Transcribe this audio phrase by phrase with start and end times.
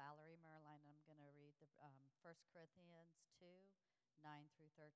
[0.00, 0.96] Valerie Merline.
[1.04, 3.44] I'm going to read the um, 1 Corinthians 2
[4.24, 4.88] 9 through 13.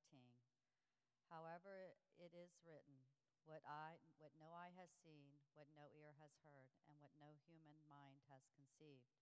[1.29, 3.05] However, it is written,
[3.45, 7.37] what, I, what no eye has seen, what no ear has heard, and what no
[7.45, 9.13] human mind has conceived,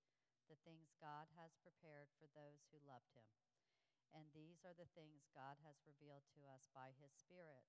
[0.47, 3.27] the things God has prepared for those who loved him.
[4.15, 7.67] And these are the things God has revealed to us by his Spirit.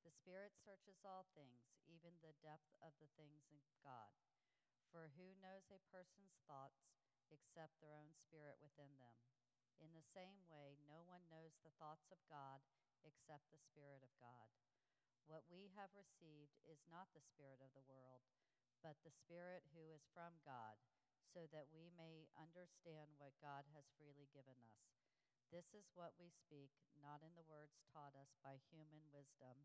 [0.00, 4.16] The Spirit searches all things, even the depth of the things in God.
[4.88, 6.88] For who knows a person's thoughts
[7.30, 9.16] except their own spirit within them?
[9.80, 12.60] In the same way, no one knows the thoughts of God
[13.00, 14.52] except the Spirit of God.
[15.24, 18.20] What we have received is not the Spirit of the world,
[18.84, 20.76] but the Spirit who is from God,
[21.32, 24.84] so that we may understand what God has freely given us.
[25.48, 26.70] This is what we speak,
[27.00, 29.64] not in the words taught us by human wisdom,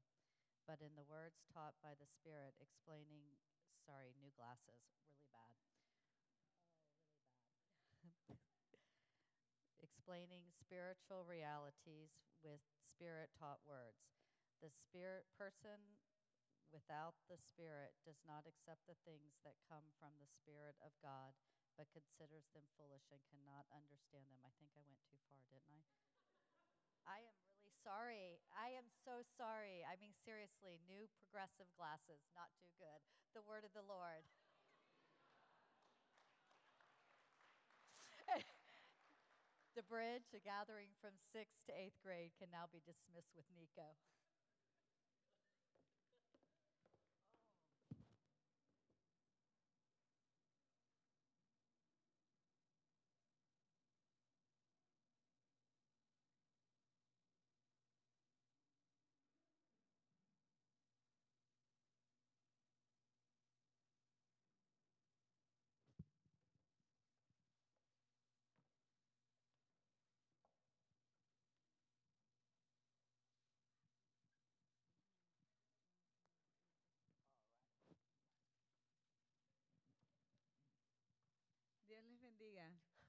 [0.63, 3.35] but in the words taught by the Spirit, explaining,
[3.83, 5.53] sorry, new glasses, really bad.
[8.05, 8.13] Oh,
[8.71, 8.81] really
[9.81, 9.94] bad.
[10.05, 12.13] Explaining spiritual realities
[12.45, 12.61] with
[12.93, 14.05] spirit taught words.
[14.61, 15.81] The spirit person
[16.69, 21.33] without the spirit does not accept the things that come from the spirit of God,
[21.73, 24.45] but considers them foolish and cannot understand them.
[24.45, 25.81] I think I went too far, didn't I?
[27.09, 28.37] I am really sorry.
[28.53, 29.81] I am so sorry.
[29.89, 33.01] I mean, seriously, new progressive glasses, not too good.
[33.33, 34.21] The word of the Lord.
[39.75, 43.99] The bridge, a gathering from sixth to eighth grade, can now be dismissed with Nico.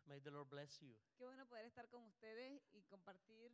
[0.06, 0.94] May the Lord bless you.
[1.18, 3.50] Qué bueno poder estar con ustedes y compartir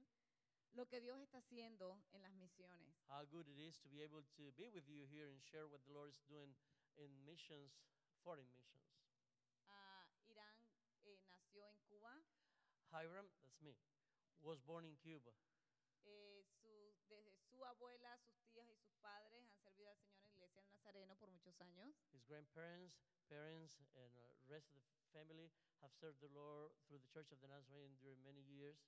[0.74, 2.94] lo que Dios está haciendo en las misiones.
[3.08, 5.82] How good it is to be able to be with you here and share what
[5.84, 6.54] the Lord is doing
[6.96, 7.72] in missions,
[8.22, 8.84] foreign missions.
[9.68, 10.56] Ah, Irán
[11.04, 12.22] eh, nació en Cuba.
[12.92, 13.74] Hiram, that's me,
[14.42, 15.32] was born in Cuba.
[16.04, 20.26] Eh, su- desde su abuela, sus tías y sus padres han servido al Señor en
[20.26, 21.94] la Iglesia del Nazareno por muchos años.
[22.10, 22.98] His grandparents,
[23.28, 25.46] parents, and the rest of the family
[25.78, 28.82] have served the Lord through the Church of the Nazarene during many years.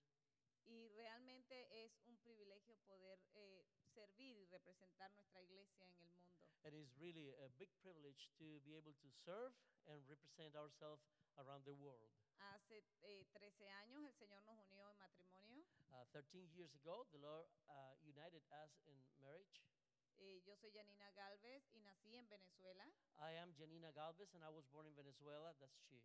[0.67, 3.63] Y realmente es un privilegio poder eh,
[3.95, 6.35] servir y representar nuestra iglesia en el mundo.
[6.65, 9.55] And it's really a big privilege to be able to serve
[9.87, 11.07] and represent ourselves
[11.39, 12.11] around the world.
[12.39, 15.63] Hace eh, 13 años el Señor nos unió en matrimonio.
[15.93, 19.63] Uh, 13 years ago, the Lord uh, united us in marriage.
[20.19, 22.89] Eh, yo soy Janina Galvez y nací en Venezuela.
[23.25, 25.57] I am Janina Galvez, and I was born in Venezuela.
[25.57, 25.97] That's she.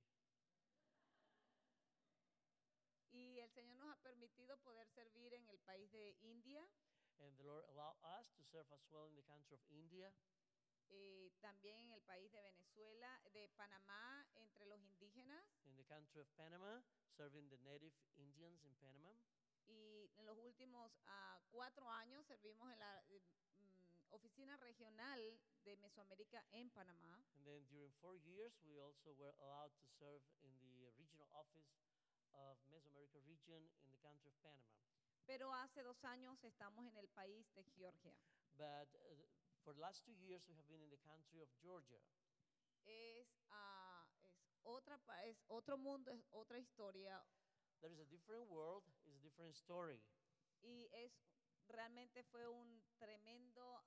[3.11, 6.63] Y el Señor nos ha permitido poder servir en el país de India,
[7.19, 10.13] And the Lord allowed us to serve as well in the country of India,
[10.87, 15.43] eh, también en el país de Venezuela, de Panamá, entre los indígenas.
[15.65, 16.79] in the country of Panama,
[17.17, 19.11] serving the native Indians in Panama.
[19.67, 23.03] Y en los últimos ah, cuatro años servimos en la
[24.11, 27.15] oficina regional de Mesoamérica en Panamá.
[27.35, 31.69] And then during four years, we also were allowed to serve in the regional office
[32.33, 34.75] of Mesoamerica region in the country of Panama.
[35.25, 38.15] Pero hace dos años estamos en el país de Georgia.
[38.57, 39.15] But uh,
[39.63, 42.01] for the last two years, we have been in the country of Georgia.
[42.85, 47.21] Es, ah, es, otra, es otro mundo, es otra historia
[47.81, 50.01] There is a different world, it's a different story.
[50.61, 51.13] y es
[51.69, 53.83] realmente fue un tremendo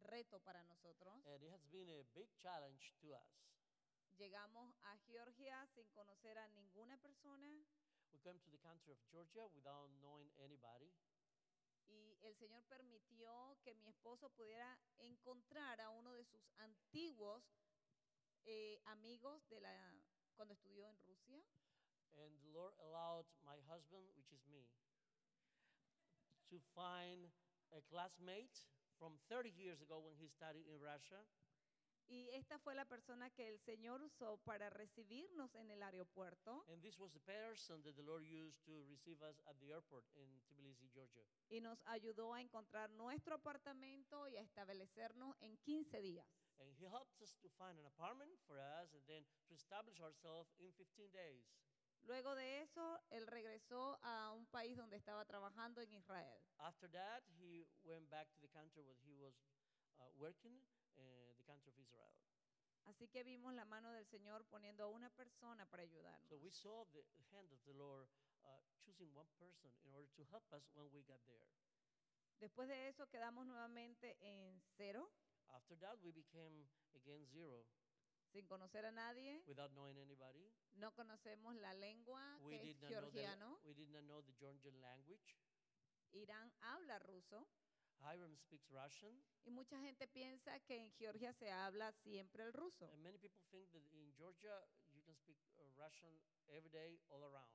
[0.00, 1.14] reto para nosotros.
[1.26, 3.42] And it has been a big challenge to us.
[4.18, 7.64] Llegamos a Georgia sin conocer a ninguna persona
[8.12, 10.92] We came to the country of Georgia without knowing anybody.
[11.88, 17.42] y el Señor permitió que mi esposo pudiera encontrar a uno de sus antiguos
[18.44, 19.94] eh, amigos de la
[20.34, 21.42] cuando estudió en Rusia.
[22.14, 24.66] And the Lord allowed my husband, which is me,
[26.52, 27.32] to find
[27.72, 28.60] a classmate
[29.00, 31.24] from 30 years ago when he studied in Russia.
[32.08, 36.82] Y esta fue la persona que el Señor usó para recibirnos en el aeropuerto And
[36.82, 40.28] this was the person that the Lord used to receive us at the airport in
[40.42, 41.24] Tbilisi, Georgia.
[41.48, 46.26] y nos ayudó a encontrar nuestro apartamento y a establecernos en 15 días.
[46.58, 50.52] And he helped us to find an apartment for us and then to establish ourselves
[50.58, 51.46] in 15 days.
[52.02, 56.40] Luego de eso, él regresó a un país donde estaba trabajando en Israel.
[56.58, 59.34] After that, he went back to the country where he was
[59.98, 60.60] uh, working,
[60.98, 62.12] uh, the country of Israel.
[62.84, 66.28] Así que vimos la mano del Señor poniendo a una persona para ayudarnos.
[66.28, 68.08] So we saw the hand of the Lord
[68.44, 68.48] uh,
[68.80, 71.46] choosing one person in order to help us when we got there.
[72.40, 75.08] Después de eso quedamos nuevamente en cero,
[75.52, 76.64] After that, we became
[76.96, 77.68] again zero
[78.32, 79.42] sin conocer a nadie.
[79.46, 80.50] without knowing anybody.
[80.74, 83.60] No conocemos la lengua We que did, es not know the, georgiano.
[83.64, 85.36] we did not know the Georgian language.
[86.12, 87.46] Irán habla ruso.
[88.00, 92.90] Hiram speaks Russian, Y mucha gente piensa que en Georgia se habla siempre el ruso.
[92.92, 94.58] and many people think that in Georgia
[94.92, 96.12] you can speak uh, Russian
[96.48, 97.54] every day, all around.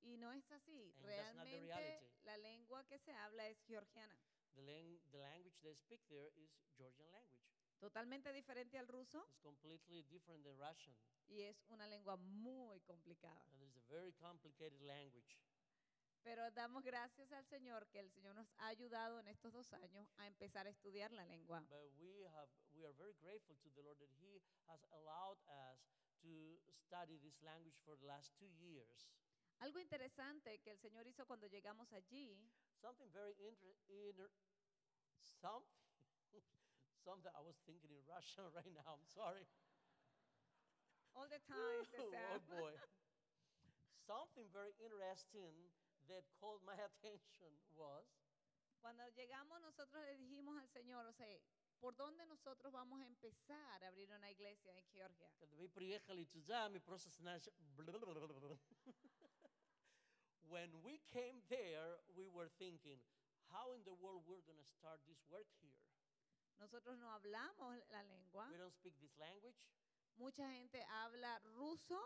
[0.00, 0.92] Y no es así.
[0.96, 4.16] And Realmente la lengua que se habla es georgiana.
[4.54, 7.57] The, lang- the language they speak there is Georgian language.
[7.80, 10.96] Totalmente diferente al ruso It's completely different than Russian,
[11.28, 13.44] y es una lengua muy complicada.
[13.52, 15.38] and it's a very complicated language.
[16.24, 20.12] Pero damos gracias al Señor que el Señor nos ha ayudado en estos dos años
[20.16, 21.60] a empezar a estudiar la lengua.
[21.68, 25.78] But we have we are very grateful to the Lord that He has allowed us
[26.22, 29.08] to study this language for the last two years.
[29.60, 32.36] Algo interesante que el Señor hizo cuando llegamos allí
[32.80, 34.30] Something very inter, inter
[35.40, 35.64] some,
[37.07, 38.97] something I was thinking in Russian right now.
[38.97, 39.45] I'm sorry.
[41.15, 41.85] all the time.
[41.93, 42.41] the oh Sam.
[42.49, 42.73] boy.
[44.03, 45.53] Something very interesting
[46.11, 48.03] that called my attention was
[48.83, 51.39] Cuando llegamos nosotros le dijimos al Señor, o sea,
[51.79, 55.31] ¿por dónde nosotros vamos a empezar a abrir una iglesia en Georgia?
[55.39, 57.53] Когда вы приехали туда, мы просто начали...
[60.49, 62.99] When we came there, we were thinking,
[63.49, 65.76] how in the world we're going to start this work here?
[66.58, 68.48] Nosotros no hablamos la lengua.
[68.50, 69.56] We don't speak this language.
[70.16, 71.98] Mucha gente habla ruso,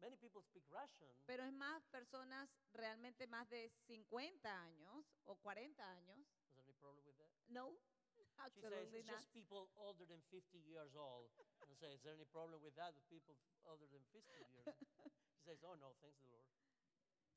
[0.00, 5.84] Many people speak Russian, pero es más personas realmente más de 50 años o 40
[5.92, 6.18] años.
[6.18, 7.28] is there any problem with that?
[7.48, 7.76] No,
[8.16, 9.20] She says absolutely it's not.
[9.20, 11.30] just people older than 50 years old.
[11.60, 13.36] And say, is there any problem with that with people
[13.66, 14.66] older than 50 years?
[15.36, 16.48] She says, oh no, thanks the Lord.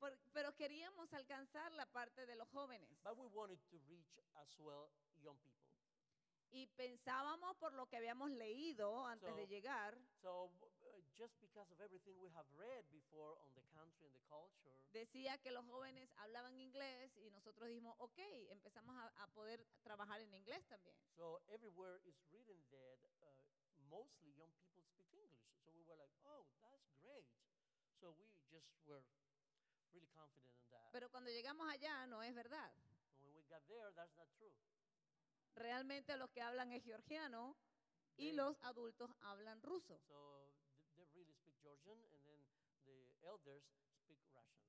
[0.00, 2.90] Por- pero queríamos alcanzar la parte de los jóvenes.
[3.02, 4.90] But we wanted to reach as well
[5.22, 5.63] young people.
[6.54, 11.68] Y pensábamos por lo que habíamos leído antes de So- llegar, So uh, just because
[11.72, 15.64] of everything we have read before on the country and the culture, decía que los
[15.66, 18.18] jóvenes hablaban inglés y nosotros dijimos, ok,
[18.50, 20.96] empezamos a, a poder trabajar en inglés también.
[21.16, 23.26] so everywhere is written that uh,
[23.90, 25.42] mostly young people speak English.
[25.64, 27.26] So we were like, oh, that's great.
[28.00, 29.02] So we just were
[29.92, 30.92] really confident in that.
[30.92, 32.70] Pero cuando llegamos allá no es verdad.
[33.18, 34.52] And when we got there, that's not true.
[35.54, 37.56] Realmente los que hablan es georgiano
[38.16, 39.98] y los adultos hablan ruso.
[40.08, 42.48] So th- they really speak Georgian, and then
[42.84, 43.64] the elders
[44.02, 44.64] speak Russian.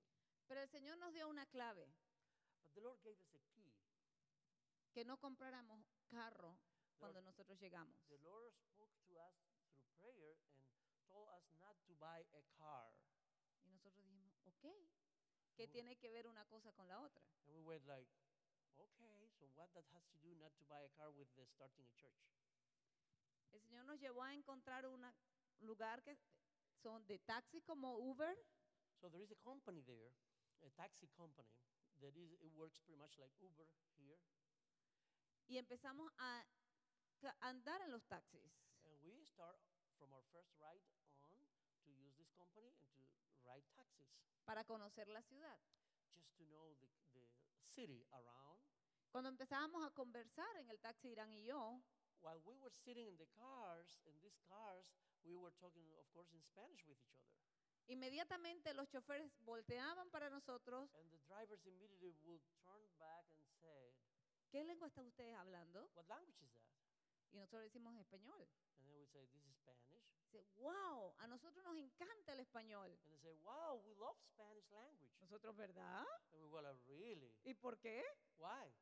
[0.48, 1.88] Pero el Señor nos dio una clave,
[2.62, 3.74] But the Lord gave us a key.
[4.92, 6.58] que no compráramos carro
[6.98, 7.98] cuando Lord- nosotros llegamos.
[8.08, 9.36] The Lord spoke to us
[9.68, 10.38] through prayer
[10.88, 12.96] and told us not to buy a car.
[13.64, 14.66] Y nosotros dijimos, ok,
[15.56, 17.26] ¿qué tiene que ver una cosa con la otra?
[17.48, 18.10] And we went like,
[18.80, 21.86] okay, so what that has to do not to buy a car with the starting
[21.88, 22.24] a church?
[23.52, 25.06] El Señor nos llevó a encontrar un
[25.62, 26.18] lugar que
[26.82, 28.36] son de taxi como Uber,
[29.02, 30.16] So there is a company there,
[30.64, 31.52] a taxi company
[32.00, 33.68] that is it works pretty much like Uber
[34.00, 34.20] here,
[35.48, 36.44] y empezamos a
[37.42, 38.56] andar en los taxis.
[38.86, 39.60] and we start
[39.98, 40.82] from our first ride
[41.22, 41.36] on
[41.84, 44.10] to use this company and to ride taxis
[44.46, 45.60] para conocer la ciudad.
[46.14, 47.28] just to know the, the
[47.76, 48.55] city around.
[49.16, 51.80] Cuando empezábamos a conversar en el taxi Irán y yo,
[52.20, 54.84] While we were sitting in the cars, in these cars,
[55.24, 57.40] we were talking, of course, in Spanish with each other.
[57.88, 63.96] inmediatamente los choferes volteaban para nosotros, And the drivers immediately would turn back and say,
[64.52, 65.90] ¿qué lengua están ustedes hablando?
[65.94, 66.68] What language is that?
[67.32, 68.46] Y nosotros decimos español.
[68.80, 70.04] And they would say, This is Spanish.
[70.58, 72.92] Wow, a nosotros nos encanta el español.
[72.92, 75.16] And they say, Wow, we love Spanish language.
[75.22, 76.06] Nosotros, ¿verdad?
[76.34, 77.34] And we were like, Really?
[77.46, 78.04] ¿Y por qué?
[78.38, 78.74] Why?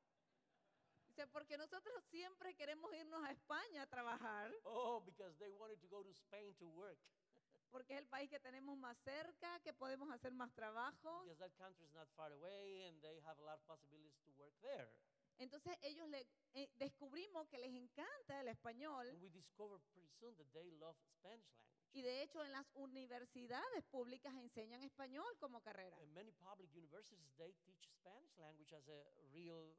[1.16, 5.88] Dice, porque nosotros siempre queremos irnos a España a trabajar, Oh, because they wanted to
[5.88, 6.98] go to Spain to work.
[7.72, 11.24] porque es el país que tenemos más cerca, que podemos hacer más trabajos.
[11.28, 14.32] Because that country is not far away and they have a lot of possibilities to
[14.40, 14.90] work there.
[15.38, 20.36] Entonces ellos le, eh, descubrimos que les encanta el español And we discovered pretty soon
[20.38, 21.94] that they love Spanish language.
[21.94, 26.00] y de hecho en las universidades públicas enseñan español como carrera.
[26.02, 29.76] In many public universities, they teach Spanish language as a real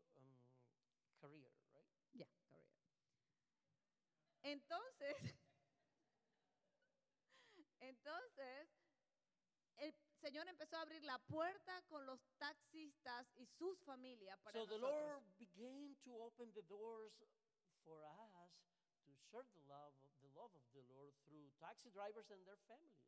[1.24, 1.88] career, right?
[2.12, 2.76] Ya, carrera.
[4.42, 5.16] Entonces,
[7.80, 8.68] entonces,
[9.76, 14.66] el Señor empezó a abrir la puerta con los taxistas y sus familias para So
[14.66, 15.00] the nosotros.
[15.00, 17.12] Lord began to open the doors
[17.82, 18.52] for us
[19.04, 22.58] to share the love of the love of the Lord through taxi drivers and their
[22.68, 23.00] families.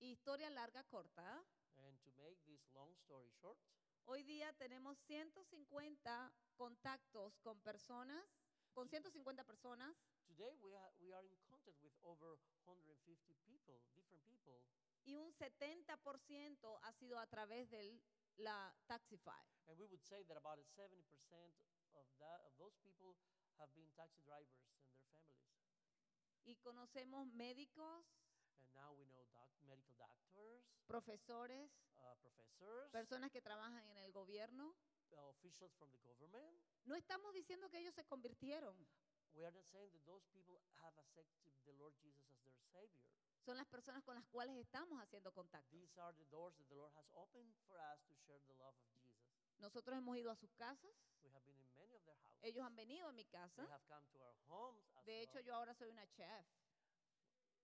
[0.00, 1.44] Historia larga, corta.
[1.76, 3.58] And to make this long story short,
[4.06, 8.24] Hoy día tenemos 150 contactos con personas,
[8.72, 9.96] con 150 personas
[10.26, 14.62] today we are, we are in contact with over 150 people, different people,
[15.04, 18.00] y un 70% ha sido a través de
[18.36, 19.42] la Taxify.
[19.68, 21.00] and we would say that about 70%
[21.94, 23.16] of that of those people
[23.58, 25.54] have been taxi drivers and their families.
[26.44, 28.04] Y conocemos médicos,
[28.60, 31.70] And now we know doc- medical doctors, profesores,
[32.04, 34.74] uh, professors, personas que trabajan en el gobierno.
[35.12, 36.60] uh, officials from the government.
[36.84, 38.74] No estamos diciendo que ellos se convirtieron.
[39.34, 43.08] We are not saying that those people have accepted the Lord Jesus as their Savior.
[43.44, 45.70] Son las personas con las cuales estamos haciendo contacto.
[45.76, 48.74] These are the doors that the Lord has opened for us to share the love
[48.78, 49.22] of Jesus.
[49.58, 50.94] Nosotros hemos ido a sus casas.
[51.22, 52.42] We have been in many of their houses.
[52.42, 53.62] Ellos han venido a mi casa.
[53.62, 55.44] They have come to our homes as De hecho, well.
[55.46, 56.46] yo ahora soy una chef.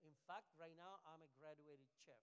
[0.03, 2.23] In fact, right now I'm a graduated chef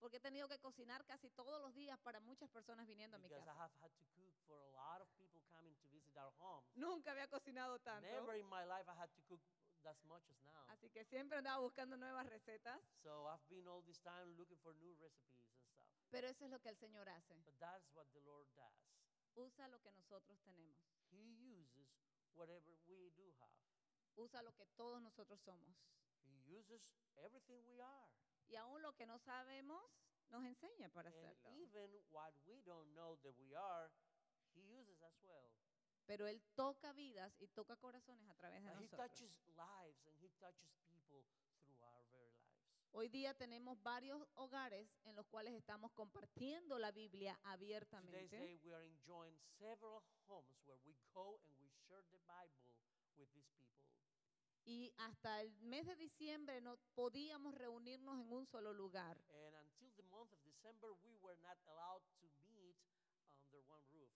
[0.00, 3.28] Porque he tenido que cocinar casi todos los días para muchas personas viniendo a mi
[3.28, 3.52] because casa.
[3.52, 6.66] a lot of people coming to visit our homes.
[6.74, 8.08] Nunca había cocinado tanto.
[8.08, 9.40] Never in my life I had to cook
[9.84, 10.64] as much as now.
[10.68, 12.80] Así que siempre andaba buscando nuevas recetas.
[13.02, 15.86] So I've been all this time looking for new recipes and stuff.
[16.10, 17.34] Pero eso es lo que el Señor hace.
[17.44, 18.74] But that's what the Lord does.
[19.36, 20.80] Usa lo que nosotros tenemos.
[21.10, 21.88] He uses
[22.34, 23.60] whatever we do have.
[24.16, 25.76] Usa lo que todos nosotros somos.
[26.24, 26.82] He uses
[27.16, 28.08] everything we are.
[28.50, 29.82] Y aún lo que no sabemos,
[30.30, 31.50] nos enseña para And hacerlo.
[31.56, 33.90] even what we don't know that we are,
[34.54, 35.48] He uses as well.
[36.06, 38.96] Pero Él toca vidas y toca corazones a través de he nosotros.
[39.08, 41.24] touches lives and He touches people
[41.62, 42.90] through our very lives.
[42.92, 48.36] Hoy día tenemos varios hogares en los cuales estamos compartiendo la Biblia Today's abiertamente.
[48.36, 52.66] day, we are enjoying several homes where we go and we share the Bible
[53.16, 53.78] with these people.
[54.70, 59.20] Y hasta el mes de diciembre no podíamos reunirnos en un solo lugar.
[59.48, 62.78] And until the month of December, we were not allowed to meet
[63.42, 64.08] under one roof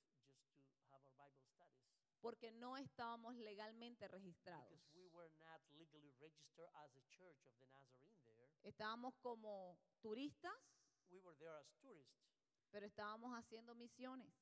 [0.63, 1.83] just to have our Bible studies.
[2.21, 4.71] porque no estábamos legalmente registrados.
[4.71, 8.55] Because we were not legally registered as a church of the Nazarene there.
[8.63, 10.55] Estábamos como turistas,
[11.11, 12.31] We were there as tourists,
[12.71, 14.33] pero estábamos haciendo misiones.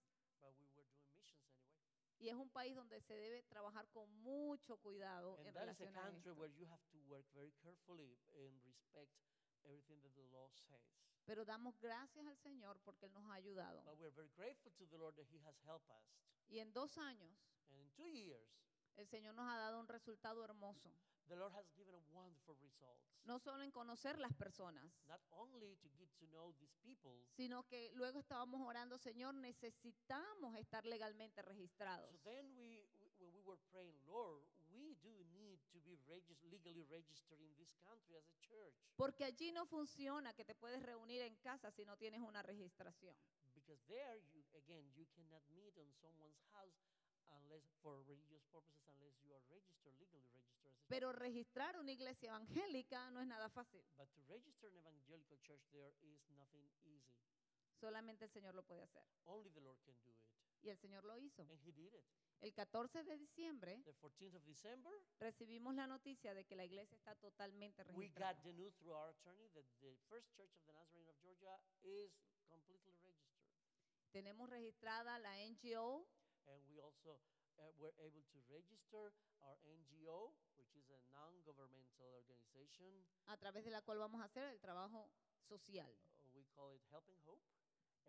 [0.43, 2.12] but we were doing missions anyway.
[2.23, 5.81] Y es un país donde se debe trabajar con mucho cuidado And en that is
[5.81, 6.35] a country esto.
[6.41, 9.11] where you have to work very carefully and respect
[9.65, 10.81] everything that the law says.
[11.25, 13.83] Pero damos gracias al Señor porque Él nos ha ayudado.
[13.85, 16.05] But we're very grateful to the Lord that He has helped us.
[16.49, 17.37] Y en dos años,
[17.71, 18.49] And in two years,
[18.97, 20.93] el Señor nos ha dado un resultado hermoso.
[21.29, 23.01] the Lord has given a wonderful results.
[23.25, 27.63] No solo en conocer las personas, Not only to get to know these people, sino
[27.69, 32.11] que luego estábamos orando, Señor, necesitamos estar legalmente registrados.
[32.11, 32.85] so then we,
[33.19, 37.73] when we were praying, Lord, we do need to be regis- legally registered in this
[37.85, 38.75] country as a church.
[38.97, 43.17] Porque allí no funciona que te puedes reunir en casa si no tienes una registración.
[43.55, 46.75] Because there, you again, you cannot meet on someone's house
[47.41, 51.93] unless for religious purposes, unless you are registered, legally registered as a Pero registrar una
[51.93, 53.83] iglesia evangélica no es nada fácil.
[53.97, 57.17] But to register an evangelical church there is nothing easy.
[57.81, 59.03] Solamente el Señor lo puede hacer.
[59.25, 60.19] Only the Lord can do it.
[60.63, 61.43] Y el Señor lo hizo.
[61.43, 62.05] And He did it.
[62.41, 66.97] El 14 de diciembre The 14th of December, recibimos la noticia de que la iglesia
[66.97, 68.43] está totalmente we got registrada.
[68.43, 72.11] the news through our attorney that the First Church of the Nazarene of Georgia is
[72.49, 73.47] completely registered.
[74.11, 76.05] Tenemos registrada la NGO,
[76.51, 77.21] And we also
[77.59, 83.05] uh, were able to register our NGO, which is a non-governmental organization.
[83.27, 85.11] a través de la cual vamos a hacer el trabajo
[85.49, 85.91] social.
[86.19, 87.43] Uh, we call it Helping Hope.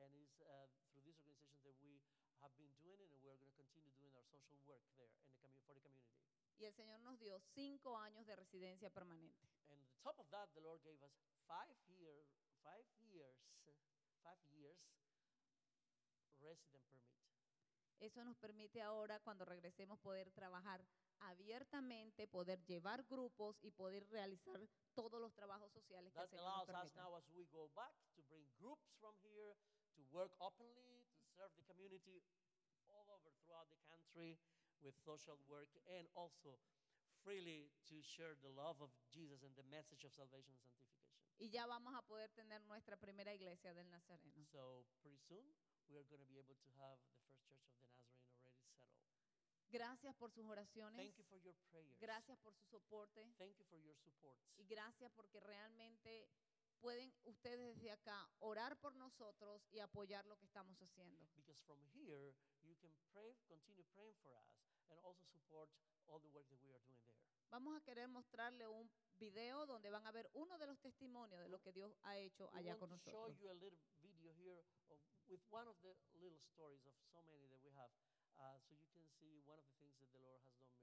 [0.01, 2.01] And it's uh, through this organization that we
[2.41, 5.21] have been doing it, and we're going to continue doing our social work there in
[5.21, 6.17] the for the community.
[6.57, 9.47] Y el Señor nos dio cinco años de residencia permanente.
[9.69, 11.13] And on top of that, the Lord gave us
[11.47, 12.25] five year,
[12.63, 13.37] five years,
[14.23, 14.79] five years
[16.43, 17.32] resident permit.
[17.99, 20.85] Eso nos permite ahora, cuando regresemos, poder trabajar
[21.19, 24.59] abiertamente, poder llevar grupos y poder realizar
[24.93, 27.01] todos los trabajos sociales que el That Señor nos allows us permita.
[27.01, 29.55] now, as we go back, to bring groups from here
[29.95, 32.21] to work openly, to serve the community
[32.89, 34.37] all over throughout the country
[34.81, 36.59] with social work, and also
[37.23, 40.99] freely to share the love of Jesus and the message of salvation and sanctification.
[41.39, 44.45] Y ya vamos a poder tener nuestra primera iglesia del Nazareno.
[44.51, 45.45] So pretty soon,
[45.89, 48.67] we are going to be able to have the first church of the Nazarene already
[48.77, 49.03] settled.
[49.71, 50.97] Gracias por sus oraciones.
[50.97, 51.97] Thank you for your prayers.
[51.99, 53.25] Gracias por su soporte.
[53.37, 54.43] Thank you for your supports.
[54.57, 56.29] Y gracias porque realmente
[56.79, 61.27] pueden ustedes desde acá orar por nosotros y apoyar lo que estamos haciendo.
[61.35, 64.47] Because from here, you can pray, continue praying for us,
[64.89, 65.69] and also support
[66.07, 67.23] all the work that we are doing there.
[67.49, 71.47] Vamos a querer mostrarle un video donde van a ver uno de los testimonios de
[71.49, 73.39] lo que Dios ha hecho allá con show nosotros.
[73.39, 74.65] you a little video here of,
[75.31, 77.91] with one of the little stories of so many that we have,
[78.39, 80.82] uh, so you can see one of the things that the Lord has done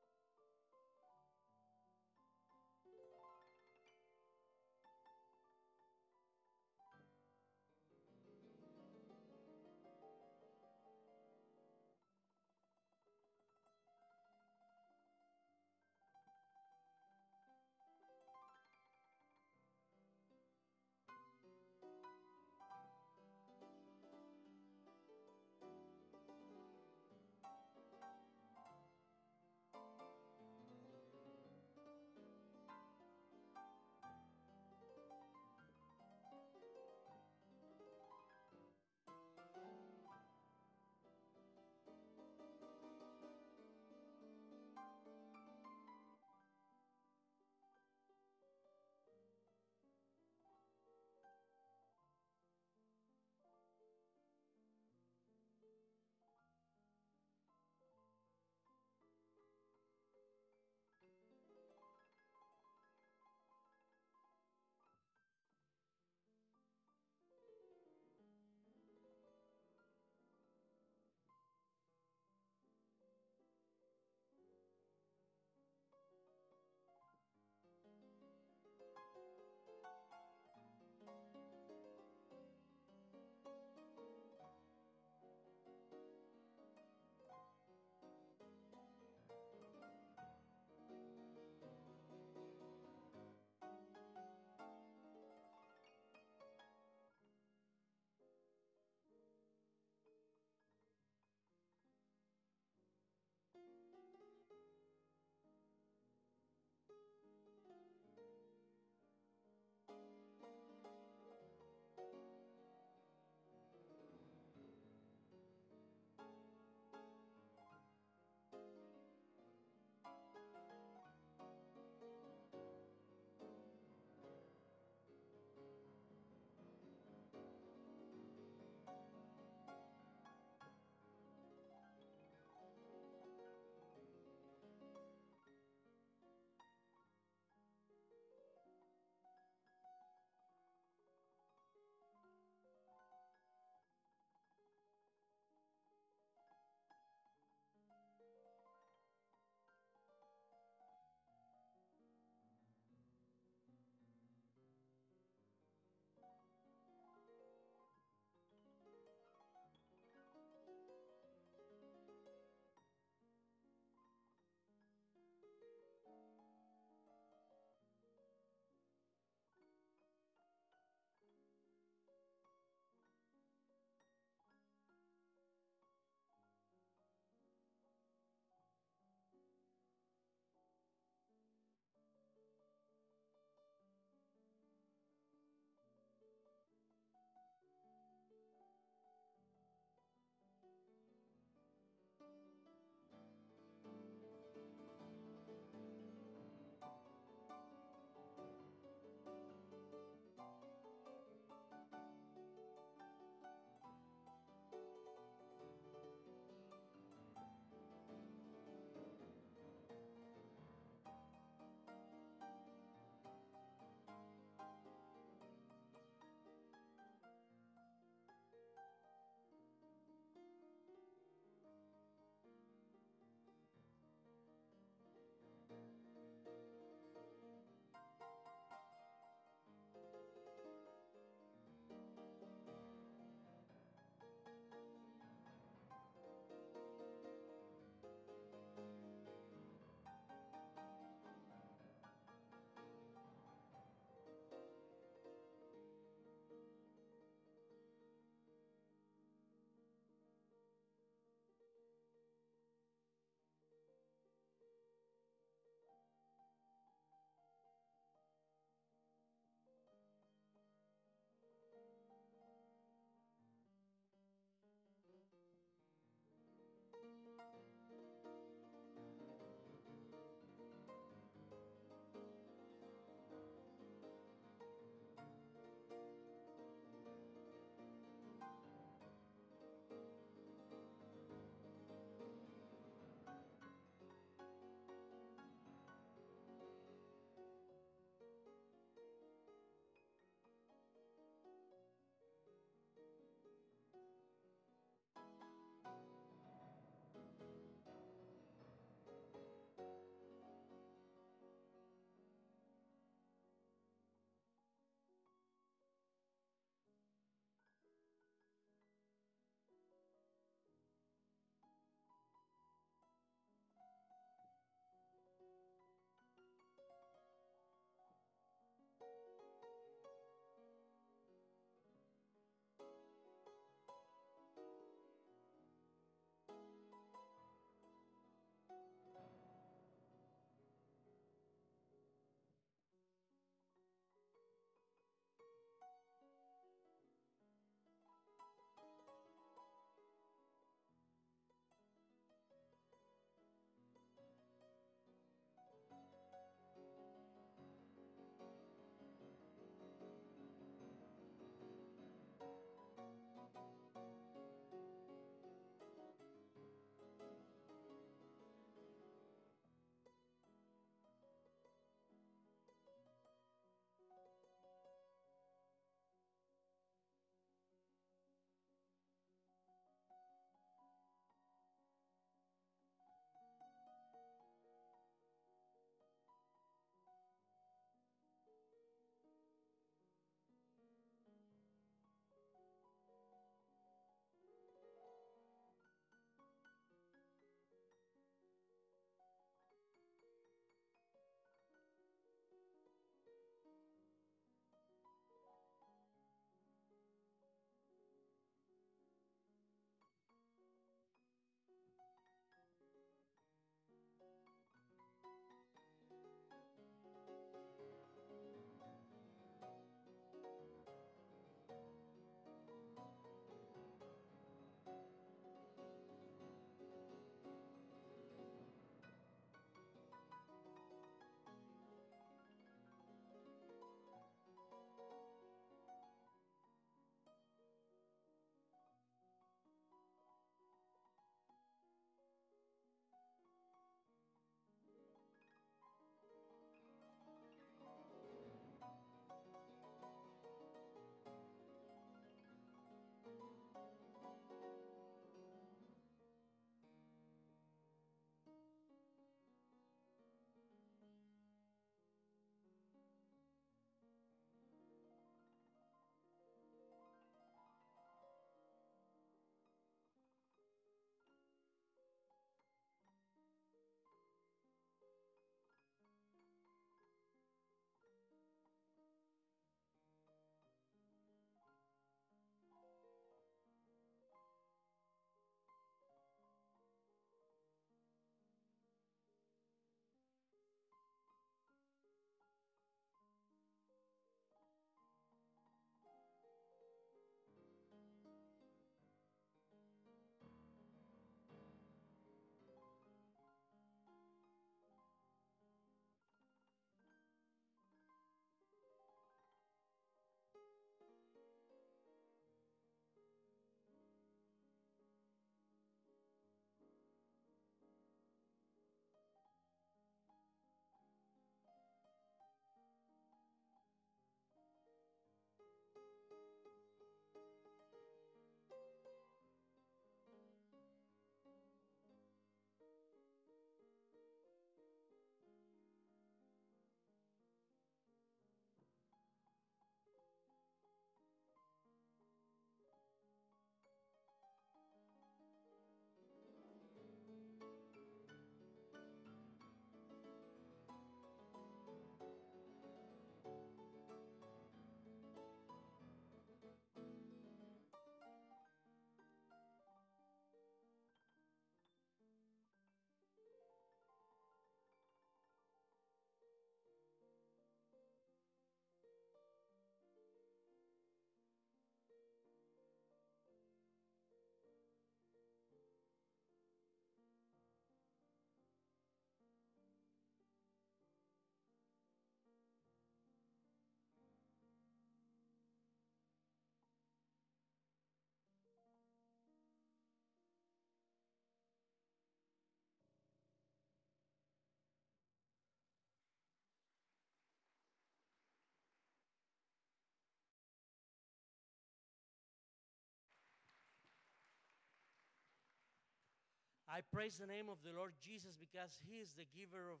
[596.96, 600.00] I praise the name of the Lord Jesus because He is the giver of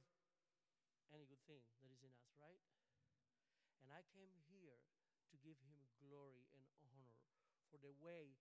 [1.12, 2.64] any good thing that is in us, right?
[3.84, 4.80] And I came here
[5.28, 7.12] to give Him glory and honor
[7.68, 8.40] for the way,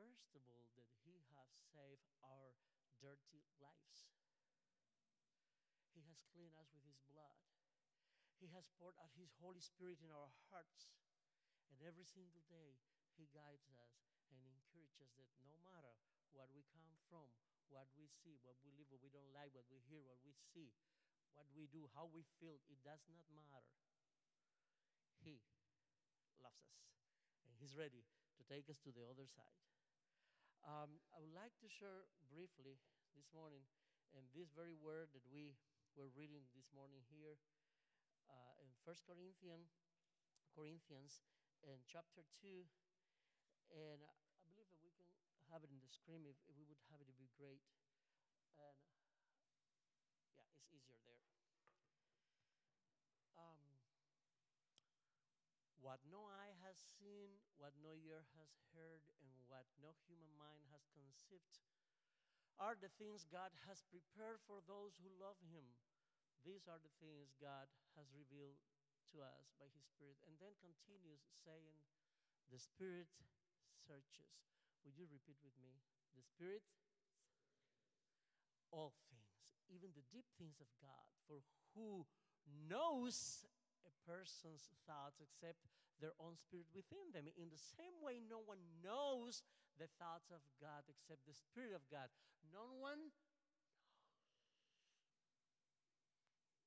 [0.00, 2.56] first of all, that He has saved our
[3.04, 4.08] dirty lives.
[5.92, 7.36] He has cleaned us with His blood.
[8.40, 10.96] He has poured out His Holy Spirit in our hearts.
[11.68, 12.80] And every single day,
[13.20, 15.92] He guides us and encourages us that no matter
[16.32, 17.28] what we come from,
[17.70, 20.34] what we see, what we live, what we don't like, what we hear, what we
[20.54, 20.74] see,
[21.38, 23.78] what we do, how we feel, it does not matter.
[25.22, 25.38] He
[26.42, 26.90] loves us,
[27.46, 28.02] and He's ready
[28.36, 29.62] to take us to the other side.
[30.66, 32.76] Um, I would like to share briefly
[33.16, 33.64] this morning,
[34.12, 35.56] and this very word that we
[35.96, 37.40] were reading this morning here
[38.28, 39.72] uh, in First Corinthians,
[40.52, 41.24] Corinthians,
[41.64, 42.68] in chapter two,
[43.72, 44.12] and I
[44.48, 45.08] believe that we can
[45.50, 46.22] have it in the screen.
[46.26, 47.62] If, if we would have it, it would be great.
[48.58, 48.78] And
[50.30, 51.26] yeah, it's easier there.
[53.34, 53.58] Um,
[55.82, 60.62] what no eye has seen, what no ear has heard, and what no human mind
[60.70, 61.58] has conceived
[62.60, 65.64] are the things God has prepared for those who love Him.
[66.44, 68.60] These are the things God has revealed
[69.16, 70.20] to us by His Spirit.
[70.28, 71.80] And then continues saying,
[72.52, 73.08] The Spirit
[73.88, 74.28] searches.
[74.84, 75.80] Would you repeat with me?
[76.16, 76.64] The Spirit,
[78.72, 79.30] all things,
[79.70, 81.06] even the deep things of God.
[81.28, 81.42] For
[81.74, 82.06] who
[82.66, 83.46] knows
[83.86, 85.66] a person's thoughts except
[86.00, 87.28] their own spirit within them?
[87.36, 89.44] In the same way, no one knows
[89.76, 92.08] the thoughts of God except the Spirit of God.
[92.48, 93.12] No one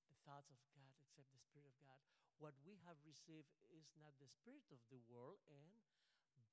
[0.09, 1.99] the thoughts of God except the Spirit of God.
[2.37, 5.65] What we have received is not the Spirit of the world, and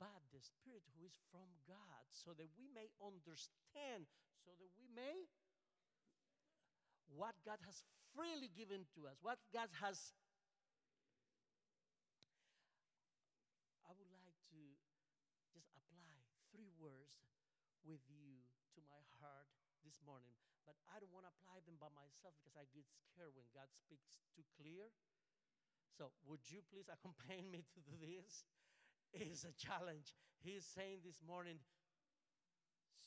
[0.00, 4.08] but the Spirit who is from God, so that we may understand,
[4.40, 5.28] so that we may
[7.12, 7.84] what God has
[8.16, 10.16] freely given to us, what God has.
[13.84, 14.62] I would like to
[15.52, 16.16] just apply
[16.48, 17.20] three words
[17.84, 19.52] with you to my heart
[19.84, 20.32] this morning,
[20.64, 23.68] but I don't want to apply them by myself because I get scared when God
[23.74, 24.88] speaks too clear.
[25.92, 28.48] So, would you please accompany me to do this?
[29.10, 30.14] Is a challenge.
[30.38, 31.58] He's saying this morning,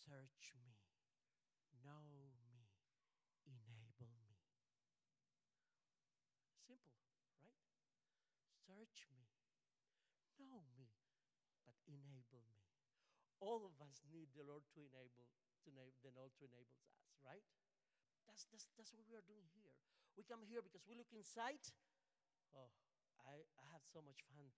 [0.03, 0.75] Search me,
[1.79, 2.67] know me,
[3.47, 4.35] enable me.
[6.67, 6.99] Simple,
[7.39, 7.55] right?
[8.67, 9.23] Search me,
[10.43, 10.91] know me,
[11.63, 12.59] but enable me.
[13.39, 15.31] All of us need the Lord to enable,
[15.63, 17.47] to enable the Lord to enable us, right?
[18.27, 19.71] That's, that's, that's what we are doing here.
[20.19, 21.63] We come here because we look inside.
[22.51, 22.75] Oh,
[23.23, 24.51] I, I had so much fun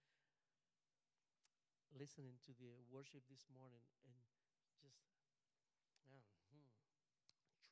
[1.95, 4.19] listening to the worship this morning and
[4.83, 4.99] just,
[6.03, 6.19] yeah,
[6.51, 6.67] hmm,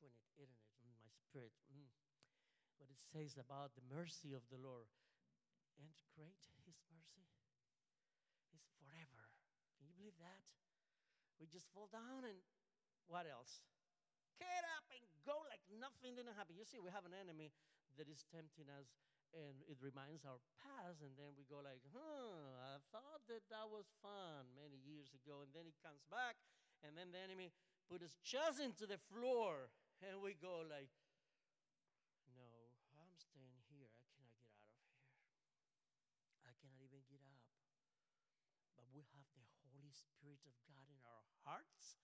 [0.00, 1.52] chewing it, eating it in my spirit.
[1.68, 1.92] Mm.
[2.80, 4.88] What it says about the mercy of the Lord.
[5.76, 7.28] And great, His mercy
[8.56, 9.28] is forever.
[9.76, 10.40] Can you believe that?
[11.36, 12.40] We just fall down and
[13.04, 13.60] what else?
[14.40, 16.56] Get up and go like nothing didn't happen.
[16.56, 17.52] You see, we have an enemy
[18.00, 18.88] that is tempting us
[19.32, 23.66] and it reminds our past and then we go like huh i thought that that
[23.70, 26.36] was fun many years ago and then it comes back
[26.84, 27.48] and then the enemy
[27.88, 29.72] put his chest into the floor
[30.04, 30.92] and we go like
[32.36, 33.90] no i'm staying here.
[33.98, 35.34] I cannot get out of here.
[36.46, 37.42] I cannot even get up.
[38.78, 41.98] But we have the holy spirit of god in our hearts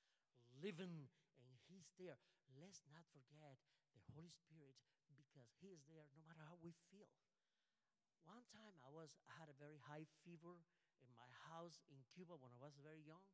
[0.58, 1.06] living
[1.38, 2.18] and he's there.
[2.58, 3.62] Let's not forget
[3.94, 4.76] the holy spirit
[5.30, 7.06] because he is there no matter how we feel
[8.30, 10.62] one time I was I had a very high fever
[11.02, 13.24] in my house in Cuba when I was very young,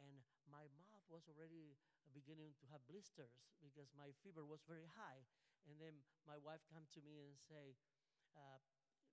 [0.00, 1.76] and my mouth was already
[2.14, 5.26] beginning to have blisters because my fever was very high.
[5.66, 7.76] And then my wife come to me and say,
[8.36, 8.60] uh,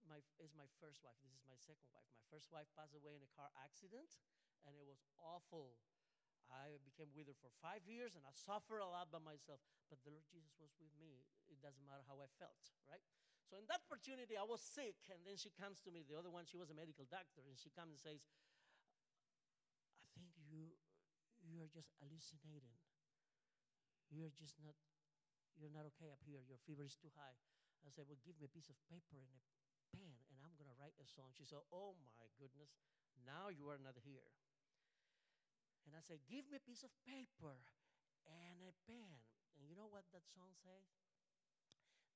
[0.07, 1.17] "My is my first wife.
[1.23, 2.07] This is my second wife.
[2.15, 4.19] My first wife passed away in a car accident,
[4.67, 5.79] and it was awful.
[6.51, 9.63] I became with her for five years, and I suffered a lot by myself.
[9.87, 11.20] But the Lord Jesus was with me.
[11.61, 12.57] Doesn't matter how I felt,
[12.89, 13.05] right?
[13.45, 16.01] So in that opportunity, I was sick, and then she comes to me.
[16.01, 18.19] The other one, she was a medical doctor, and she comes and says,
[20.01, 20.73] "I think you,
[21.45, 22.73] you are just hallucinating.
[24.09, 24.73] You are just not,
[25.59, 26.41] you're not okay up here.
[26.41, 27.37] Your fever is too high."
[27.85, 29.41] I said, "Well, give me a piece of paper and a
[29.93, 32.73] pen, and I'm gonna write a song." She said, "Oh my goodness,
[33.21, 34.33] now you are not here."
[35.85, 37.61] And I said, "Give me a piece of paper
[38.25, 39.21] and a pen."
[39.57, 40.87] And you know what that song says?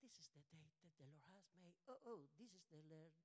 [0.06, 1.74] This is the day that the Lord has made.
[1.90, 2.78] Oh, oh, this is the,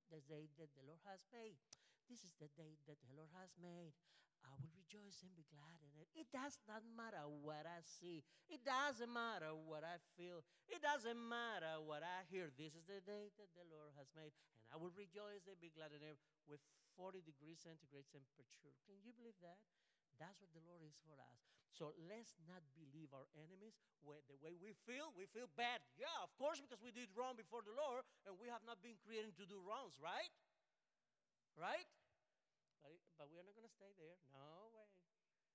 [0.08, 1.60] the day that the Lord has made.
[2.08, 3.92] This is the day that the Lord has made.
[4.40, 6.08] I will rejoice and be glad in it.
[6.16, 8.24] It does not matter what I see.
[8.48, 10.40] It doesn't matter what I feel.
[10.72, 12.48] It doesn't matter what I hear.
[12.56, 15.76] This is the day that the Lord has made, and I will rejoice and be
[15.76, 16.16] glad in it
[16.48, 16.64] with
[16.96, 18.72] 40 degrees centigrade temperature.
[18.88, 19.60] Can you believe that?
[20.16, 21.59] That's what the Lord is for us.
[21.70, 25.14] So let's not believe our enemies where the way we feel.
[25.14, 25.80] We feel bad.
[25.96, 28.98] Yeah, of course, because we did wrong before the Lord, and we have not been
[29.00, 30.32] created to do wrongs, right?
[31.54, 31.86] Right?
[32.82, 34.16] But, but we're not going to stay there.
[34.32, 34.88] No way.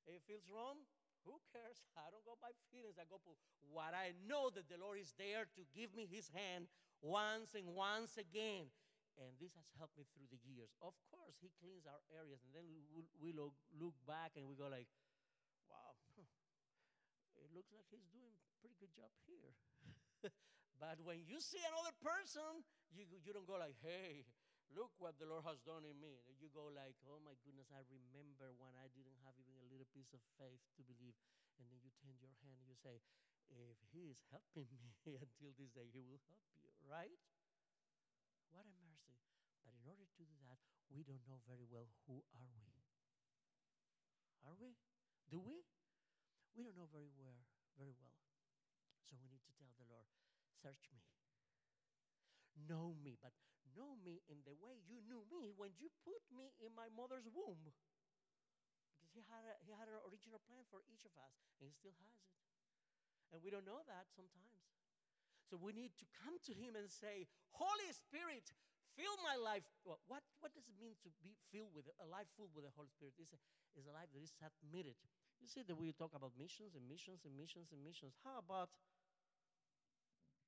[0.06, 0.86] If it feels wrong,
[1.26, 1.82] who cares?
[1.98, 3.02] I don't go by feelings.
[3.02, 3.34] I go by
[3.74, 6.70] what I know that the Lord is there to give me His hand
[7.02, 8.70] once and once again.
[9.18, 10.70] And this has helped me through the years.
[10.84, 13.56] Of course, He cleans our areas, and then we, we look,
[14.06, 14.88] back and we go like,
[17.56, 19.56] looks like He's doing a pretty good job here.
[20.84, 24.28] but when you see another person, you, you don't go like, hey,
[24.76, 26.20] look what the Lord has done in me.
[26.36, 29.88] You go like, oh my goodness, I remember when I didn't have even a little
[29.96, 31.16] piece of faith to believe.
[31.56, 33.00] And then you tend your hand and you say,
[33.56, 37.16] if he is helping me until this day, he will help you, right?
[38.52, 39.16] What a mercy.
[39.64, 40.60] But in order to do that,
[40.92, 42.76] we don't know very well who are we.
[44.44, 44.76] Are we?
[45.32, 45.64] Do we?
[46.56, 47.44] We don't know very well,
[47.76, 48.16] very well.
[49.12, 50.08] So we need to tell the Lord,
[50.64, 51.04] search me.
[52.56, 53.36] Know me, but
[53.76, 57.28] know me in the way you knew me when you put me in my mother's
[57.28, 57.60] womb.
[58.96, 61.76] Because he had, a, he had an original plan for each of us, and he
[61.76, 62.32] still has it.
[63.36, 64.64] And we don't know that sometimes.
[65.52, 68.48] So we need to come to him and say, Holy Spirit,
[68.96, 69.68] fill my life.
[69.84, 72.74] Well, what, what does it mean to be filled with a life full with the
[72.74, 73.14] Holy Spirit?
[73.20, 73.40] It's a,
[73.76, 74.98] it's a life that is submitted.
[75.46, 78.18] You see that we talk about missions and missions and missions and missions.
[78.26, 78.74] How about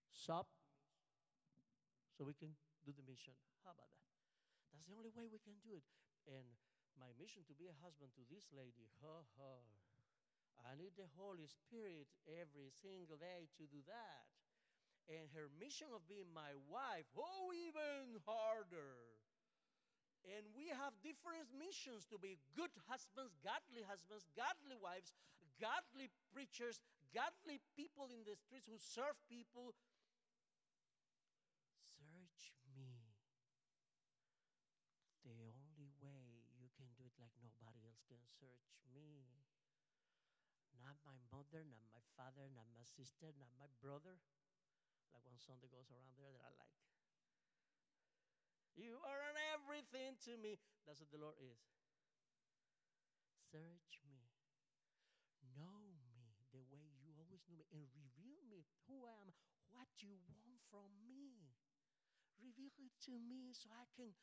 [0.10, 0.50] sub?
[2.18, 3.38] So we can do the mission.
[3.62, 4.10] How about that?
[4.74, 5.86] That's the only way we can do it.
[6.26, 6.50] And
[6.98, 9.62] my mission to be a husband to this lady, ha ha.
[10.66, 14.26] I need the Holy Spirit every single day to do that.
[15.14, 19.17] And her mission of being my wife, oh, even harder.
[20.28, 25.16] And we have different missions to be good husbands, godly husbands, godly wives,
[25.56, 26.84] godly preachers,
[27.16, 29.72] godly people in the streets who serve people.
[31.96, 33.16] Search me.
[35.24, 39.32] The only way you can do it like nobody else can search me.
[40.84, 44.20] Not my mother, not my father, not my sister, not my brother.
[45.16, 46.76] Like one song that goes around there that I like.
[48.78, 50.62] You are an everything to me.
[50.86, 51.58] That's what the Lord is.
[53.50, 54.22] Search me.
[55.58, 59.34] Know me the way you always knew me and reveal me who I am,
[59.74, 61.58] what you want from me.
[62.38, 64.14] Reveal it to me so I can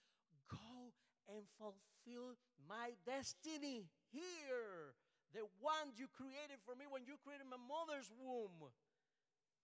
[0.46, 0.94] go
[1.26, 4.94] and fulfill my destiny here.
[5.34, 8.70] The one you created for me when you created my mother's womb.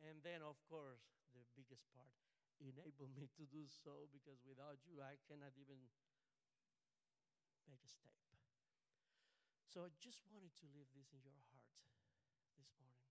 [0.02, 2.10] And then, of course, the biggest part
[2.60, 5.80] enable me to do so because without you, I cannot even
[7.66, 8.10] make a step.
[9.70, 11.62] So I just wanted to leave this in your heart
[12.58, 13.06] this morning.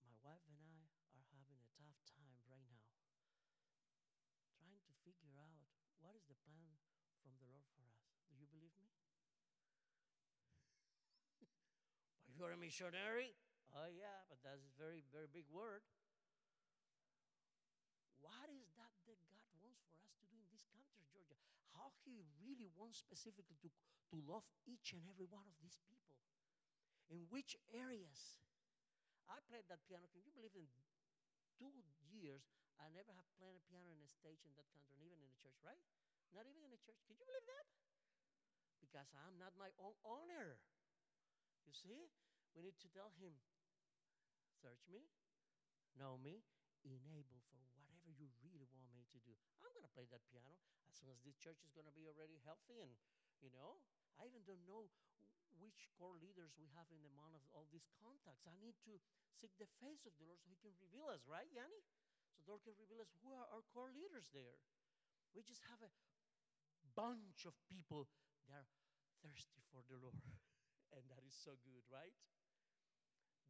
[0.00, 2.80] My wife and I are having a tough time right now
[4.56, 5.68] trying to figure out
[6.00, 6.80] what is the plan
[7.20, 8.08] from the Lord for us.
[8.32, 8.88] Do you believe me?
[12.24, 13.36] Are you a missionary?
[13.76, 15.84] Oh, yeah, but that's a very, very big word.
[18.28, 21.40] What is that that God wants for us to do in this country, Georgia?
[21.72, 23.72] How He really wants specifically to,
[24.12, 26.12] to love each and every one of these people.
[27.08, 28.36] In which areas?
[29.32, 30.04] I played that piano.
[30.12, 30.68] Can you believe in
[31.56, 31.72] two
[32.12, 32.44] years
[32.78, 35.28] I never have played a piano in a stage in that country, and even in
[35.28, 35.80] a church, right?
[36.30, 37.00] Not even in a church.
[37.08, 37.66] Can you believe that?
[38.78, 40.60] Because I'm not my own owner.
[41.66, 42.12] You see?
[42.56, 43.34] We need to tell him,
[44.58, 45.06] search me,
[45.94, 46.42] know me,
[46.82, 47.87] enable for whatever
[48.18, 49.32] you really want me to do.
[49.62, 50.58] I'm going to play that piano
[50.90, 52.92] as soon as this church is going to be already healthy and,
[53.38, 53.78] you know,
[54.18, 54.90] I even don't know
[55.62, 58.46] which core leaders we have in among of all these contacts.
[58.46, 58.98] I need to
[59.30, 61.82] seek the face of the Lord so he can reveal us, right, Yanni?
[62.34, 64.58] So the Lord can reveal us who are our core leaders there.
[65.34, 65.90] We just have a
[66.94, 68.10] bunch of people
[68.50, 68.66] that are
[69.22, 70.18] thirsty for the Lord.
[70.94, 72.14] and that is so good, right?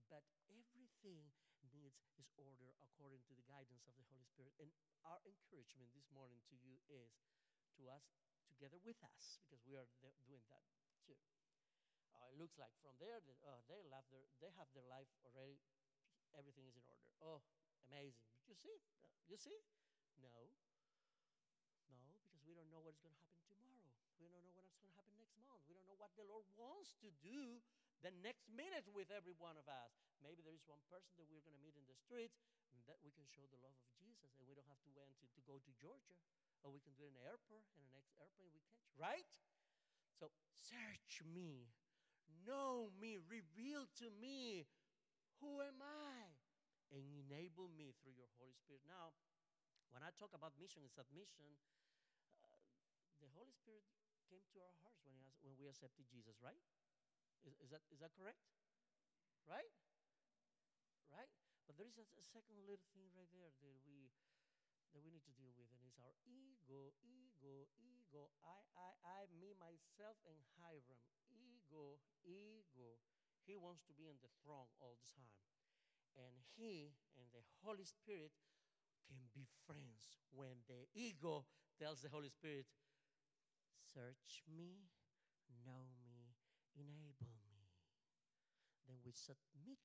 [0.08, 1.28] But everything
[1.99, 4.55] needs his order according to the guidance of the Holy Spirit.
[4.62, 4.70] And
[5.03, 7.11] our encouragement this morning to you is
[7.78, 8.07] to us
[8.46, 9.86] together with us, because we are
[10.26, 10.64] doing that
[11.07, 11.18] too.
[12.14, 15.61] Uh, it looks like from there, that, uh, they, their, they have their life already,
[16.34, 17.07] everything is in order.
[17.22, 17.40] Oh,
[17.86, 18.26] amazing.
[18.49, 18.78] You see?
[19.05, 19.59] Uh, you see?
[20.18, 20.51] No.
[21.92, 23.94] No, because we don't know what is going to happen tomorrow.
[24.18, 25.62] We don't know what's going to happen next month.
[25.68, 27.62] We don't know what the Lord wants to do
[28.03, 30.07] the next minute with every one of us.
[30.22, 32.42] Maybe there is one person that we're going to meet in the streets
[32.74, 35.06] and that we can show the love of Jesus and we don't have to wait
[35.06, 36.18] until to go to Georgia
[36.66, 39.30] or we can do it in the airport and the next airplane we catch, right?
[40.18, 41.70] So search me,
[42.42, 44.66] know me, reveal to me
[45.38, 46.34] who am I,
[46.90, 48.82] and enable me through your Holy Spirit.
[48.88, 49.14] Now,
[49.92, 51.46] when I talk about mission and submission,
[52.42, 52.48] uh,
[53.22, 53.84] the Holy Spirit
[54.26, 56.58] came to our hearts when, when we accepted Jesus, right?
[57.46, 58.40] Is, is, that, is that correct?
[59.46, 59.72] Right?
[61.12, 61.30] Right?
[61.66, 64.12] But there is a, a second little thing right there that we
[64.96, 68.32] that we need to deal with, and it's our ego, ego, ego.
[68.40, 70.96] I, I, I, me, myself, and Hiram.
[71.28, 72.96] Ego, ego.
[73.44, 75.36] He wants to be in the throne all the time.
[76.16, 78.32] And he and the Holy Spirit
[79.06, 81.44] can be friends when the ego
[81.76, 82.66] tells the Holy Spirit,
[83.92, 84.88] Search me,
[85.64, 86.36] know me,
[86.76, 87.72] enable me.
[88.86, 89.80] Then we submit.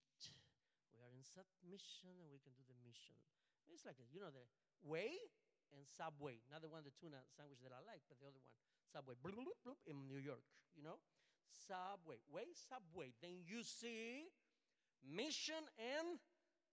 [0.94, 3.18] We are in submission and we can do the mission.
[3.74, 4.46] It's like, you know, the
[4.86, 5.18] way
[5.74, 6.38] and Subway.
[6.54, 8.54] Not the one, the tuna sandwich that I like, but the other one.
[8.86, 10.46] Subway, bloop, bloop, bloop, in New York,
[10.78, 11.02] you know?
[11.50, 13.18] Subway, way, Subway.
[13.26, 14.30] Then you see
[15.02, 16.22] mission and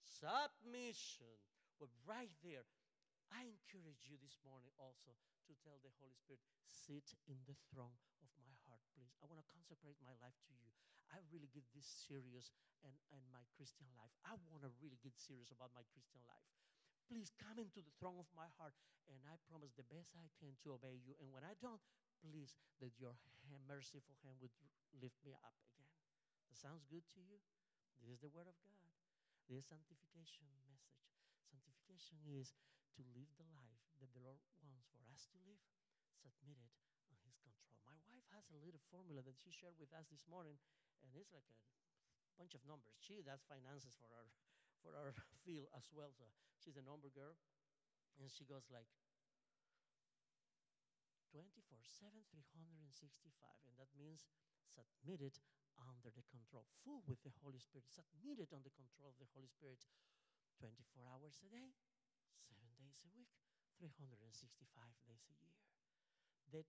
[0.04, 1.32] submission.
[1.80, 2.68] But right there,
[3.32, 5.16] I encourage you this morning also
[5.48, 9.16] to tell the Holy Spirit, sit in the throne of my heart, please.
[9.22, 10.70] I want to consecrate my life to you.
[11.10, 12.54] I really get this serious
[12.86, 14.14] and, and my Christian life.
[14.22, 16.50] I want to really get serious about my Christian life
[17.10, 18.78] please come into the throne of my heart.
[19.10, 21.18] And I promise the best I can to obey you.
[21.18, 21.82] And when I don't,
[22.22, 23.18] please, that your
[23.50, 24.54] hand, merciful hand would
[25.02, 25.90] lift me up again.
[26.46, 27.42] That sounds good to you?
[27.98, 28.86] This is the word of God.
[29.50, 31.10] This sanctification message.
[31.50, 32.54] Sanctification is
[32.94, 35.58] to live the life that the Lord wants for us to live,
[36.22, 36.70] submitted
[37.10, 37.74] on His control.
[37.82, 40.54] My wife has a little formula that she shared with us this morning,
[41.04, 41.56] and it's like a
[42.38, 42.96] bunch of numbers.
[43.00, 44.28] She does finances for our
[44.82, 45.12] for our
[45.44, 46.12] field as well.
[46.16, 46.24] So
[46.56, 47.36] she's a number girl,
[48.20, 48.88] and she goes like
[51.30, 53.68] 24 7, 365.
[53.68, 54.26] And that means
[54.66, 55.38] submitted
[55.78, 59.80] under the control, full with the Holy Spirit, submitted the control of the Holy Spirit
[60.60, 61.72] 24 hours a day,
[62.44, 63.32] seven days a week,
[63.80, 64.28] 365
[65.08, 65.56] days a year.
[66.52, 66.68] That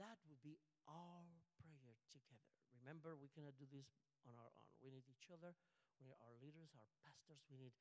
[0.00, 0.56] that would be
[0.88, 2.65] our prayer together.
[2.86, 4.70] Remember, we cannot do this on our own.
[4.78, 5.58] We need each other.
[5.98, 7.42] We need our leaders, our pastors.
[7.50, 7.74] We need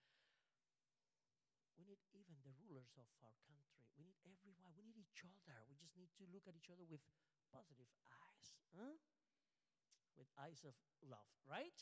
[1.78, 3.86] we need even the rulers of our country.
[3.94, 4.74] We need everyone.
[4.74, 5.62] We need each other.
[5.70, 7.06] We just need to look at each other with
[7.54, 8.98] positive eyes, huh?
[10.18, 10.74] with eyes of
[11.06, 11.78] love, right?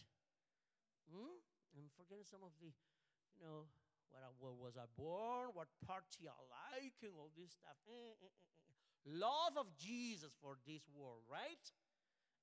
[1.08, 1.40] Hmm?
[1.80, 2.76] And forgetting some of the,
[3.40, 3.72] you know,
[4.12, 7.80] where, I, where was I born, what party I like, and all this stuff.
[7.88, 8.34] Eh, eh, eh.
[9.06, 11.62] Love of Jesus for this world, right?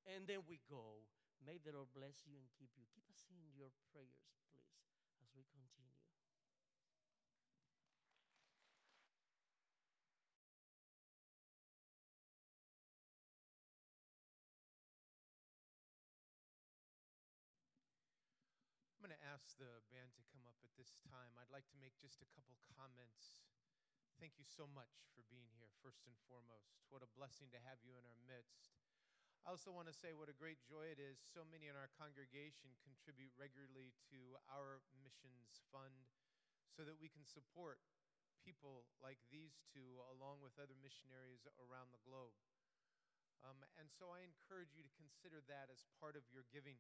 [0.07, 1.07] And then we go.
[1.41, 2.85] May the Lord bless you and keep you.
[2.93, 4.77] Keep us in your prayers, please,
[5.25, 5.97] as we continue.
[19.01, 21.33] I'm going to ask the band to come up at this time.
[21.41, 23.41] I'd like to make just a couple comments.
[24.21, 26.77] Thank you so much for being here, first and foremost.
[26.93, 28.80] What a blessing to have you in our midst.
[29.45, 31.17] I also want to say what a great joy it is.
[31.33, 36.13] So many in our congregation contribute regularly to our missions fund
[36.69, 37.81] so that we can support
[38.45, 42.37] people like these two along with other missionaries around the globe.
[43.41, 46.77] Um, and so I encourage you to consider that as part of your giving,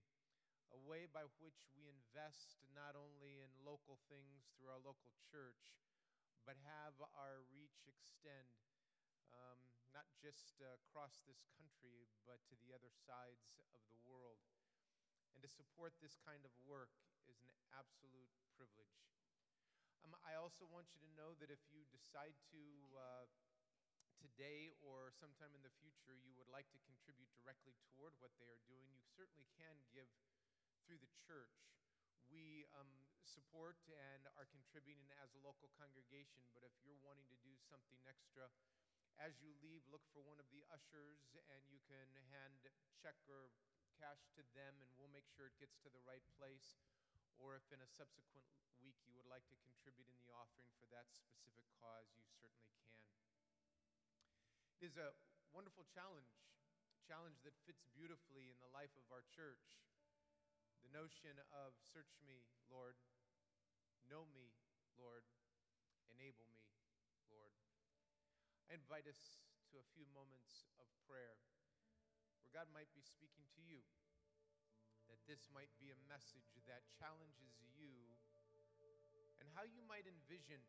[0.68, 5.72] a way by which we invest not only in local things through our local church,
[6.44, 8.52] but have our reach extend
[9.32, 14.41] um, not just uh, across this country, but to the other sides of the world.
[15.34, 16.91] And to support this kind of work
[17.30, 19.07] is an absolute privilege.
[20.03, 22.62] Um, I also want you to know that if you decide to
[22.97, 23.26] uh,
[24.20, 28.49] today or sometime in the future you would like to contribute directly toward what they
[28.49, 30.09] are doing, you certainly can give
[30.84, 31.68] through the church.
[32.28, 32.91] We um,
[33.26, 37.99] support and are contributing as a local congregation, but if you're wanting to do something
[38.07, 38.49] extra,
[39.20, 41.20] as you leave, look for one of the ushers
[41.52, 42.64] and you can hand
[42.96, 43.52] check or
[44.00, 46.80] cash to them, and we'll make sure it gets to the right place.
[47.36, 48.48] Or if in a subsequent
[48.80, 52.72] week you would like to contribute in the offering for that specific cause, you certainly
[52.80, 52.96] can.
[54.80, 55.12] It is a
[55.52, 56.32] wonderful challenge,
[57.04, 59.84] challenge that fits beautifully in the life of our church.
[60.80, 62.96] The notion of search me, Lord,
[64.08, 64.52] know me,
[64.96, 65.24] Lord,
[66.08, 66.59] enable me.
[68.70, 69.42] I invite us
[69.74, 71.34] to a few moments of prayer
[72.38, 73.82] where God might be speaking to you,
[75.10, 77.90] that this might be a message that challenges you
[79.42, 80.62] and how you might envision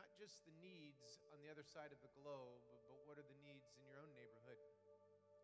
[0.00, 3.40] not just the needs on the other side of the globe, but what are the
[3.44, 4.56] needs in your own neighborhood,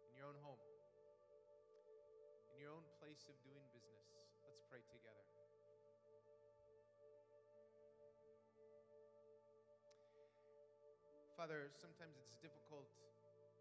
[0.08, 0.64] in your own home,
[2.56, 4.08] in your own place of doing business.
[4.48, 5.41] Let's pray together.
[11.42, 12.86] Father, sometimes it's difficult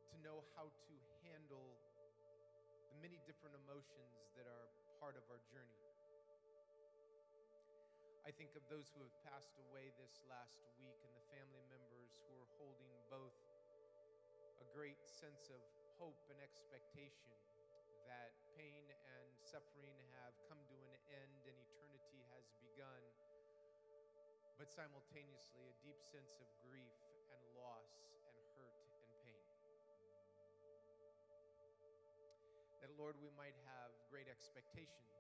[0.06, 1.74] to know how to handle
[2.94, 4.70] the many different emotions that are
[5.02, 5.82] part of our journey.
[8.22, 12.22] I think of those who have passed away this last week and the family members
[12.30, 13.34] who are holding both
[14.62, 15.66] a great sense of
[15.98, 17.34] hope and expectation
[18.06, 23.02] that pain and suffering have come to an end and eternity has begun,
[24.62, 27.11] but simultaneously a deep sense of grief
[27.62, 27.94] loss
[28.34, 28.74] and hurt
[29.06, 29.46] and pain.
[32.82, 35.14] That, Lord, we might have great expectations,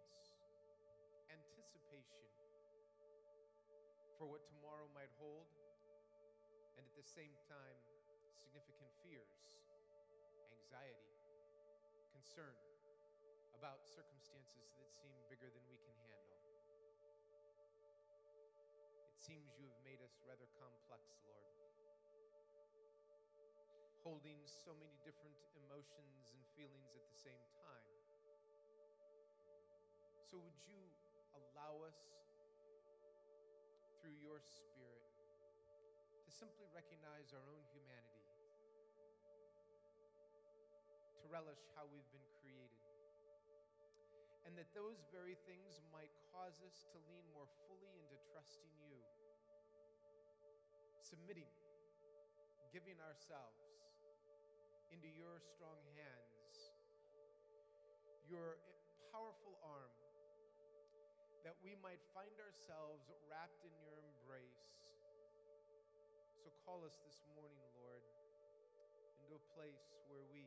[1.29, 2.25] anticipation
[4.17, 5.49] for what tomorrow might hold,
[6.77, 7.77] and at the same time,
[8.37, 9.33] significant fears,
[10.53, 11.09] anxiety,
[12.13, 12.53] concern
[13.57, 16.37] about circumstances that seem bigger than we can handle.
[19.09, 21.45] It seems you have made us rather complex, Lord,
[24.01, 27.85] holding so many different emotions and feelings at the same time.
[30.25, 30.89] So, would you
[31.37, 31.97] allow us
[34.01, 35.05] through your Spirit
[36.25, 38.25] to simply recognize our own humanity,
[41.21, 42.81] to relish how we've been created,
[44.49, 48.97] and that those very things might cause us to lean more fully into trusting you,
[51.05, 51.51] submitting,
[52.73, 53.70] giving ourselves
[54.91, 56.75] into your strong hands,
[58.27, 58.59] your
[59.11, 59.91] powerful arm
[61.47, 64.67] that we might find ourselves wrapped in your embrace.
[66.37, 68.05] So call us this morning, Lord,
[69.17, 70.45] into a place where we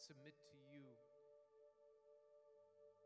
[0.00, 0.88] submit to you,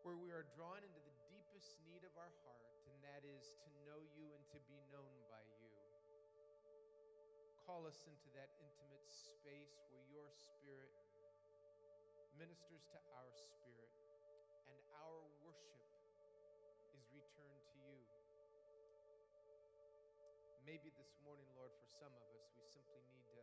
[0.07, 3.69] where we are drawn into the deepest need of our heart, and that is to
[3.91, 5.74] know you and to be known by you.
[7.65, 10.93] Call us into that intimate space where your spirit
[12.37, 13.89] ministers to our spirit
[14.69, 15.81] and our worship
[16.93, 18.05] is returned to you.
[20.69, 23.41] Maybe this morning, Lord, for some of us, we simply need to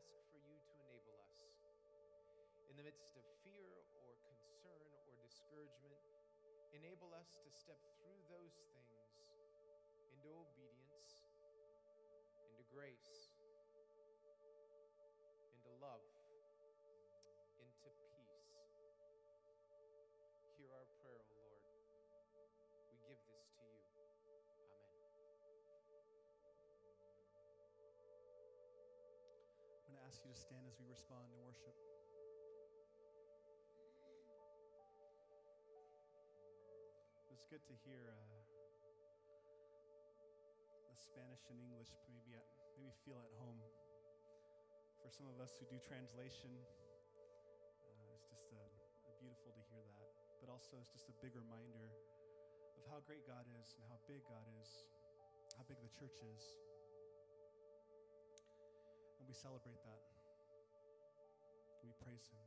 [0.00, 1.36] ask for you to enable us.
[2.72, 3.68] In the midst of fear
[4.00, 4.80] or concern
[5.12, 6.00] or discouragement,
[6.72, 8.96] enable us to step through those things
[10.08, 11.28] into obedience,
[12.48, 13.21] into grace,
[30.12, 31.72] ask you to stand as we respond in worship.
[37.24, 38.20] It was good to hear uh,
[40.84, 42.44] the Spanish and English maybe at,
[42.76, 43.56] maybe feel at home.
[45.00, 48.60] For some of us who do translation, uh, it's just uh,
[49.16, 50.12] beautiful to hear that.
[50.44, 51.88] But also, it's just a big reminder
[52.76, 54.68] of how great God is and how big God is,
[55.56, 56.71] how big the church is.
[59.32, 60.02] We celebrate that.
[61.82, 62.44] We praise Him.